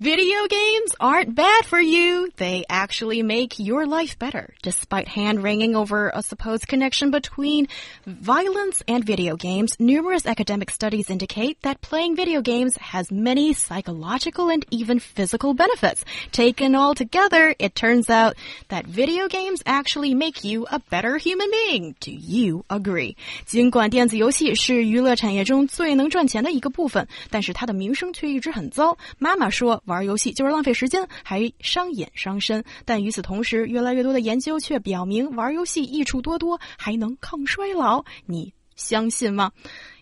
[0.00, 2.30] Video games aren't bad for you.
[2.38, 7.68] They actually make your life better, despite hand wringing over a supposed connection between
[8.06, 9.76] violence and video games.
[9.78, 16.02] Numerous academic studies indicate that playing video games has many psychological and even physical benefits.
[16.32, 18.36] Taken all together, it turns out
[18.68, 21.94] that video games actually make you a better human being.
[22.00, 23.16] Do you agree?
[23.44, 28.96] 尽管电子游戏是娱乐产业中最能赚钱的一个部分，但是它的名声却一直很糟。
[29.18, 29.82] 妈妈说。
[29.84, 32.64] 玩游戏就是浪费时间，还伤眼伤身。
[32.84, 38.04] 但与此同时，越来越多的研究却表明，玩游戏益处多多，还能抗衰老。
[38.26, 39.52] 你相信吗？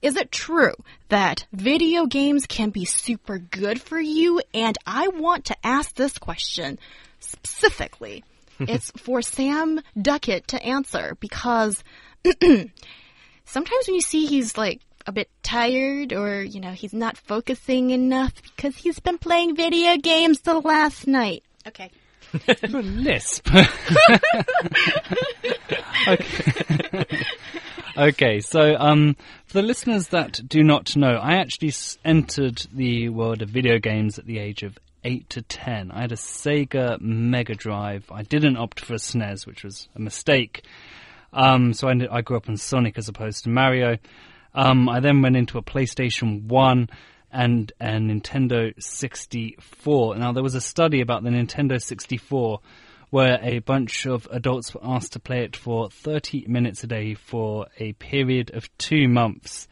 [0.00, 0.74] Is it true
[1.10, 4.40] that video games can be super good for you?
[4.52, 6.78] And I want to ask this question
[7.20, 8.24] specifically.
[8.68, 11.82] it's for Sam Duckett to answer because
[12.24, 17.91] sometimes when you see he's like a bit tired or, you know, he's not focusing
[17.91, 21.43] enough because he's been playing video games the last night.
[21.65, 21.89] Okay.
[22.69, 23.47] lisp.
[26.07, 27.05] okay.
[27.97, 33.41] okay, so um, for the listeners that do not know, I actually entered the world
[33.41, 35.91] of video games at the age of 8 to 10.
[35.91, 38.11] I had a Sega Mega Drive.
[38.11, 40.63] I didn't opt for a SNES, which was a mistake.
[41.31, 43.97] Um, so I, I grew up on Sonic as opposed to Mario.
[44.57, 46.89] Um, I then went into a PlayStation 1
[47.31, 50.15] and a Nintendo 64.
[50.15, 52.59] Now, there was a study about the Nintendo 64
[53.11, 57.13] where a bunch of adults were asked to play it for 30 minutes a day
[57.13, 59.67] for a period of two months.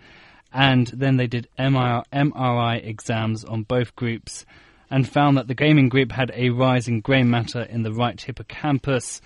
[0.53, 4.45] And then they did MRI exams on both groups
[4.91, 8.21] and found that the gaming group had a rise in grey matter in the right
[8.21, 9.19] hippocampus,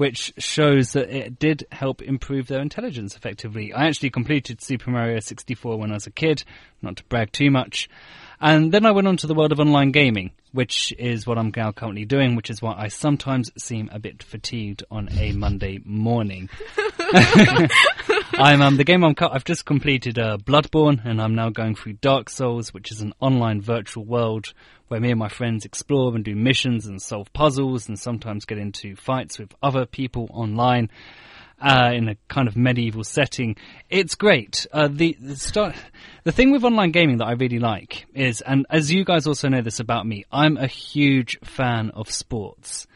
[0.00, 3.70] which shows that it did help improve their intelligence effectively.
[3.74, 6.42] I actually completed Super Mario 64 when I was a kid,
[6.80, 7.86] not to brag too much.
[8.40, 11.52] And then I went on to the world of online gaming, which is what I'm
[11.54, 15.82] now currently doing, which is why I sometimes seem a bit fatigued on a Monday
[15.84, 16.48] morning.
[18.40, 19.14] I'm um, the game I'm.
[19.20, 23.12] I've just completed uh, Bloodborne, and I'm now going through Dark Souls, which is an
[23.20, 24.54] online virtual world
[24.88, 28.56] where me and my friends explore and do missions and solve puzzles, and sometimes get
[28.56, 30.88] into fights with other people online.
[31.62, 33.54] Uh, in a kind of medieval setting.
[33.90, 34.66] It's great.
[34.72, 35.74] Uh, the the, start,
[36.24, 39.50] the thing with online gaming that I really like is, and as you guys also
[39.50, 42.86] know this about me, I'm a huge fan of sports.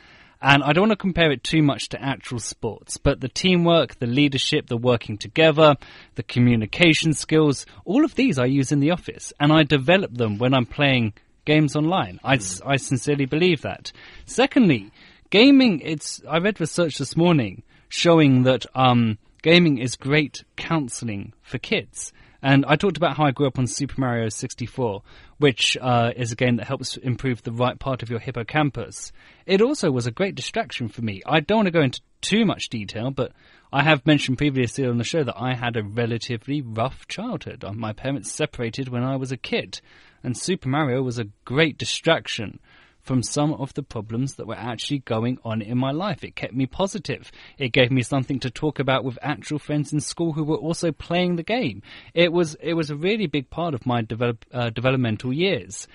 [0.47, 3.99] And I don't want to compare it too much to actual sports, but the teamwork,
[3.99, 5.77] the leadership, the working together,
[6.17, 10.37] the communication skills, all of these I use in the office and I develop them
[10.37, 11.15] when I'm playing
[11.47, 12.21] games online.
[12.23, 13.91] I, I sincerely believe that.
[14.27, 14.91] Secondly,
[15.31, 21.57] gaming, it's, I read research this morning showing that, um, gaming is great counseling for
[21.57, 22.13] kids.
[22.45, 25.03] And I talked about how I grew up on Super Mario 64,
[25.39, 29.13] which uh, is a game that helps improve the right part of your hippocampus.
[29.47, 31.23] It also was a great distraction for me.
[31.25, 33.33] I don't want to go into too much detail, but
[33.73, 37.65] I have mentioned previously on the show that I had a relatively rough childhood.
[37.65, 39.81] Uh, my parents separated when I was a kid,
[40.23, 42.61] and Super Mario was a great distraction
[43.05, 46.25] from some of the problems that were actually going on in my life.
[46.25, 47.31] It kept me positive.
[47.59, 50.91] It gave me something to talk about with actual friends in school who were also
[50.91, 51.83] playing the game.
[52.15, 55.87] It was it was a really big part of my develop, uh, developmental years.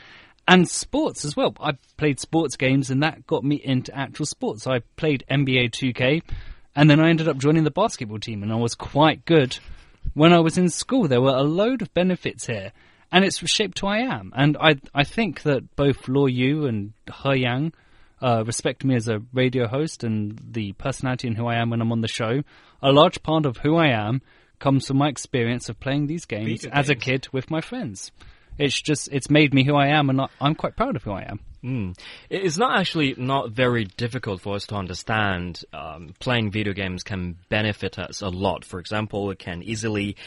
[0.47, 1.55] And sports as well.
[1.59, 4.65] I played sports games and that got me into actual sports.
[4.65, 6.23] I played NBA 2K
[6.75, 9.59] and then I ended up joining the basketball team and I was quite good
[10.13, 11.07] when I was in school.
[11.07, 12.71] There were a load of benefits here
[13.11, 14.31] and it's shaped who I am.
[14.35, 16.93] And I I think that both Luo Yu and
[17.23, 17.73] He Yang
[18.21, 21.81] uh, respect me as a radio host and the personality and who I am when
[21.81, 22.43] I'm on the show.
[22.81, 24.21] A large part of who I am
[24.59, 26.89] comes from my experience of playing these games Video as games.
[26.89, 28.11] a kid with my friends.
[28.57, 31.21] It's just it's made me who I am, and I'm quite proud of who I
[31.21, 31.39] am.
[31.63, 31.97] Mm.
[32.29, 35.63] It's not actually not very difficult for us to understand.
[35.73, 38.65] Um, playing video games can benefit us a lot.
[38.65, 40.17] For example, it can easily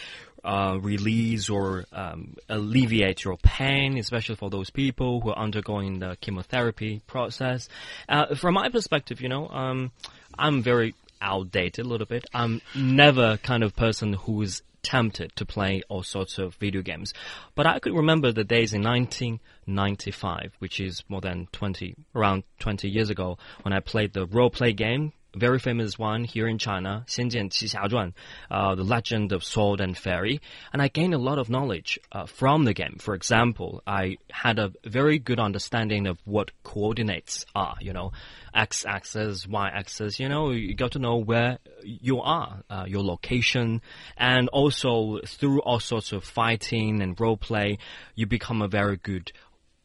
[0.45, 6.17] uh, release or um, alleviate your pain, especially for those people who are undergoing the
[6.21, 7.69] chemotherapy process.
[8.09, 9.93] Uh, from my perspective, you know, um,
[10.39, 12.27] I'm very outdated a little bit.
[12.35, 17.13] I'm never kind of person who's tempted to play all sorts of video games.
[17.55, 22.89] But I could remember the days in 1995, which is more than 20, around 20
[22.89, 27.04] years ago, when I played the role play game very famous one here in China,
[27.08, 28.14] 仙剑奇侠传,
[28.50, 30.42] uh, The Legend of Sword and Fairy,
[30.74, 32.98] and I gained a lot of knowledge uh, from the game.
[33.00, 38.12] For example, I had a very good understanding of what coordinates are, you know,
[38.54, 43.82] x-axis, y-axis, you know, you got to know where you are, uh, your location,
[44.18, 47.78] and also through all sorts of fighting and role play,
[48.16, 49.32] you become a very good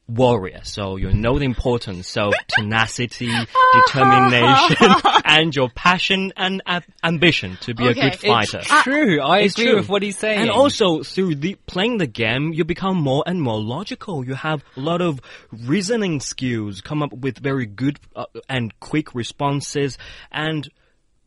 [0.08, 0.62] warrior.
[0.64, 3.30] So you know the importance of tenacity,
[3.74, 4.88] determination,
[5.26, 8.60] and your passion and ab- ambition to be Okay, a good fighter.
[8.60, 8.84] it's.
[8.84, 9.76] True, I It's agree true.
[9.78, 10.40] with what he's saying.
[10.42, 14.26] And also through the, playing the game, you become more and more logical.
[14.26, 15.20] You have a lot of
[15.52, 19.98] reasoning skills, come up with very good uh, and quick responses,
[20.32, 20.70] and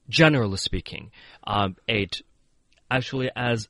[0.09, 1.11] generally speaking,
[1.45, 2.23] um, it
[2.91, 3.69] actually, as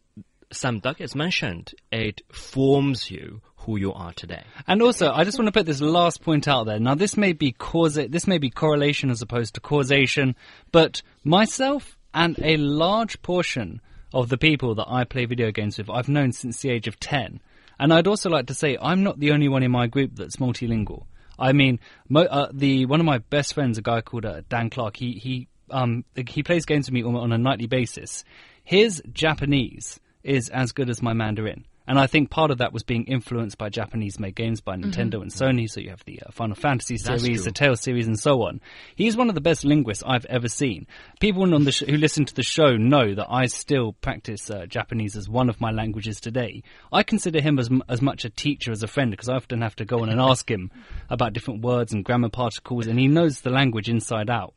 [0.53, 4.43] Sam Duckett has mentioned, it forms you who you are today.
[4.67, 6.81] And also, I just want to put this last point out there.
[6.81, 10.35] Now, this may be cause, this may be correlation as opposed to causation,
[10.73, 13.81] but myself and a large portion
[14.13, 16.99] of the people that I play video games with, I've known since the age of
[16.99, 17.41] 10.
[17.79, 20.37] And I'd also like to say, I'm not the only one in my group that's
[20.37, 21.05] multilingual.
[21.39, 24.69] I mean, mo- uh, the one of my best friends, a guy called uh, Dan
[24.69, 28.25] Clark, he he um he plays games with me on, on a nightly basis.
[28.63, 31.65] His Japanese is as good as my Mandarin.
[31.91, 35.33] And I think part of that was being influenced by Japanese-made games by Nintendo and
[35.33, 35.69] Sony.
[35.69, 38.61] So you have the uh, Final Fantasy series, the Tales series, and so on.
[38.95, 40.87] He's one of the best linguists I've ever seen.
[41.19, 44.67] People on the sh- who listen to the show know that I still practice uh,
[44.67, 46.63] Japanese as one of my languages today.
[46.93, 49.61] I consider him as m- as much a teacher as a friend because I often
[49.61, 50.71] have to go on and ask him
[51.09, 54.55] about different words and grammar particles, and he knows the language inside out.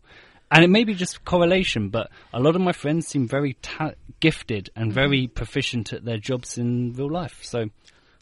[0.54, 3.94] And it may be just correlation, but a lot of my friends seem very ta-
[4.20, 7.40] gifted and very proficient at their jobs in real life.
[7.42, 7.70] So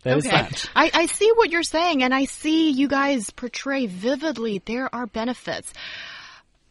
[0.03, 0.69] there's that.
[0.73, 5.07] I, I see what you're saying, and I see you guys portray vividly there are
[5.07, 5.73] benefits.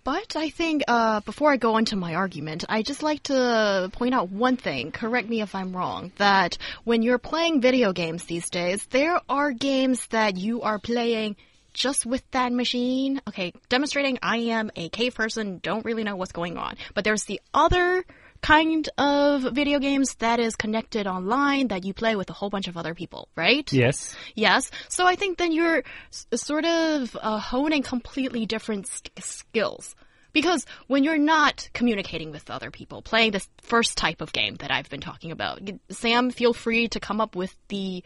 [0.02, 4.14] But I think uh, before I go into my argument, I just like to point
[4.14, 4.92] out one thing.
[4.92, 6.10] Correct me if I'm wrong.
[6.16, 11.36] That when you're playing video games these days, there are games that you are playing
[11.72, 13.20] just with that machine.
[13.28, 16.76] Okay, demonstrating I am a cave person, don't really know what's going on.
[16.94, 18.04] But there's the other
[18.42, 22.68] kind of video games that is connected online that you play with a whole bunch
[22.68, 23.70] of other people, right?
[23.72, 24.16] Yes.
[24.34, 24.70] Yes.
[24.88, 29.94] So I think then you're s- sort of uh, honing completely different sk- skills.
[30.32, 34.70] Because when you're not communicating with other people, playing this first type of game that
[34.70, 38.04] I've been talking about, Sam, feel free to come up with the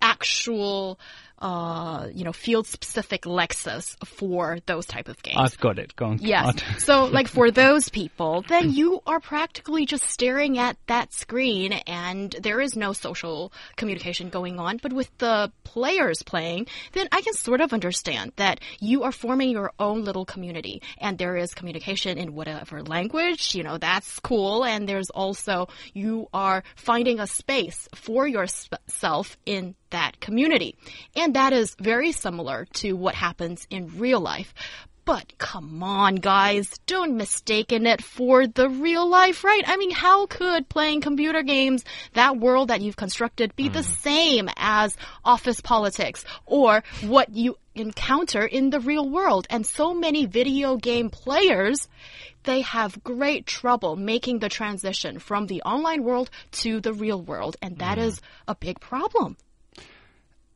[0.00, 0.98] actual,
[1.40, 5.36] uh, you know, field-specific lexis for those type of games.
[5.38, 5.94] I've got it.
[5.96, 6.18] Go on.
[6.20, 6.56] Yes.
[6.78, 12.34] So, like for those people, then you are practically just staring at that screen and
[12.40, 14.78] there is no social communication going on.
[14.82, 19.50] But with the players playing, then I can sort of understand that you are forming
[19.50, 24.64] your own little community and there is communication in whatever language, you know, that's cool.
[24.64, 30.76] And there's also, you are finding a space for yourself in that community.
[31.16, 34.54] And that is very similar to what happens in real life.
[35.08, 39.64] But come on, guys, don't mistaken it for the real life, right?
[39.66, 41.82] I mean, how could playing computer games,
[42.12, 43.90] that world that you've constructed, be the mm-hmm.
[43.90, 44.94] same as
[45.24, 49.46] office politics or what you encounter in the real world?
[49.48, 51.88] And so many video game players,
[52.42, 56.28] they have great trouble making the transition from the online world
[56.60, 58.08] to the real world, and that mm-hmm.
[58.08, 59.38] is a big problem.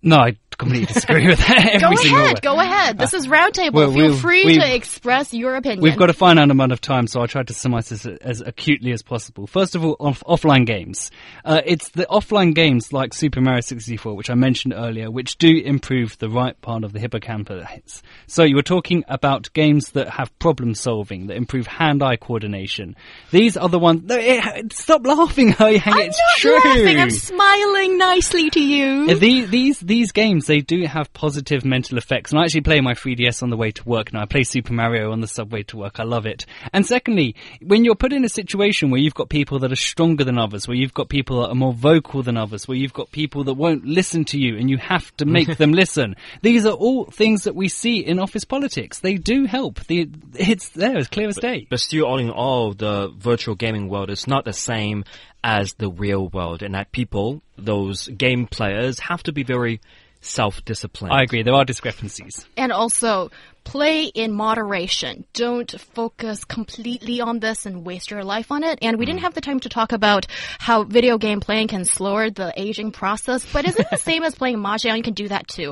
[0.04, 1.80] No, I completely disagree with that.
[1.80, 2.40] Go ahead, way.
[2.42, 2.98] go ahead.
[2.98, 3.72] This is Roundtable.
[3.72, 5.80] well, Feel we've- free to express your opinion.
[5.80, 8.92] We've got a finite amount of time, so I tried to summarize this as acutely
[8.92, 9.46] as possible.
[9.46, 11.10] First of all, off- offline games.
[11.44, 15.48] Uh, it's the offline games like Super Mario 64, which I mentioned earlier, which do
[15.56, 18.02] improve the right part of the hippocampus.
[18.26, 22.94] So you were talking about games that have problem solving, that improve hand-eye coordination.
[23.30, 24.02] These are the ones.
[24.04, 25.82] No, it, stop laughing, He Yang.
[25.86, 26.54] I'm It's not true.
[26.64, 27.00] laughing.
[27.00, 29.14] I'm smiling nicely to you.
[29.16, 32.94] These, these these games they do have positive mental effects, and I actually play my
[32.94, 34.22] 3DS on the way to work, now.
[34.22, 36.00] I play Super Mario on the subway to work.
[36.00, 36.46] I love it.
[36.72, 40.24] And secondly, when you're put in a situation where you've got people that are stronger
[40.24, 43.12] than others, where you've got people that are more vocal than others, where you've got
[43.12, 46.16] people that won't listen to you, and you have to make them listen.
[46.40, 49.00] These are all things that we see in office politics.
[49.00, 49.78] They do help.
[49.88, 51.66] The, it's there as clear as day.
[51.68, 55.04] But still, all in all, the virtual gaming world is not the same
[55.44, 59.80] as the real world, and that people, those game players, have to be very
[60.20, 61.12] self-disciplined.
[61.12, 61.42] I agree.
[61.42, 62.46] There are discrepancies.
[62.56, 63.30] and also,
[63.64, 65.24] play in moderation.
[65.32, 68.78] Don't focus completely on this and waste your life on it.
[68.82, 69.24] And we didn't mm.
[69.24, 70.26] have the time to talk about
[70.58, 74.34] how video game playing can slow the aging process, but is it the same as
[74.34, 74.96] playing mahjong?
[74.96, 75.70] You can do that too.